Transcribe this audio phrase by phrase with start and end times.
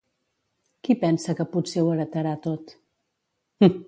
[0.87, 2.75] Qui pensa que potser ho heretarà tot?